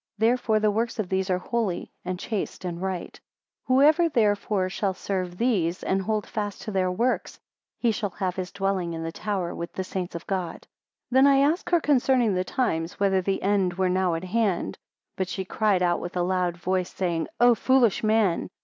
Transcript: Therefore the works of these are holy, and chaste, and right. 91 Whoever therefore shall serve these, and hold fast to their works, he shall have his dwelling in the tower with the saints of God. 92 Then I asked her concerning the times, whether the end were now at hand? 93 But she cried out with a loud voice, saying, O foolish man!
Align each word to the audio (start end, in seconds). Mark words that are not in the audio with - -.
Therefore 0.17 0.59
the 0.59 0.71
works 0.71 0.97
of 0.97 1.09
these 1.09 1.29
are 1.29 1.37
holy, 1.37 1.91
and 2.03 2.17
chaste, 2.19 2.65
and 2.65 2.81
right. 2.81 3.19
91 3.67 3.67
Whoever 3.77 4.09
therefore 4.09 4.67
shall 4.67 4.95
serve 4.95 5.37
these, 5.37 5.83
and 5.83 6.01
hold 6.01 6.25
fast 6.25 6.63
to 6.63 6.71
their 6.71 6.89
works, 6.91 7.39
he 7.77 7.91
shall 7.91 8.09
have 8.09 8.35
his 8.35 8.51
dwelling 8.51 8.93
in 8.93 9.03
the 9.03 9.11
tower 9.11 9.53
with 9.53 9.71
the 9.73 9.83
saints 9.83 10.15
of 10.15 10.25
God. 10.25 10.65
92 11.11 11.11
Then 11.11 11.27
I 11.27 11.37
asked 11.37 11.69
her 11.69 11.79
concerning 11.79 12.33
the 12.33 12.43
times, 12.43 12.99
whether 12.99 13.21
the 13.21 13.43
end 13.43 13.75
were 13.75 13.89
now 13.89 14.15
at 14.15 14.23
hand? 14.23 14.79
93 15.17 15.17
But 15.17 15.27
she 15.29 15.45
cried 15.45 15.83
out 15.83 15.99
with 15.99 16.17
a 16.17 16.23
loud 16.23 16.57
voice, 16.57 16.91
saying, 16.91 17.27
O 17.39 17.53
foolish 17.53 18.03
man! 18.03 18.49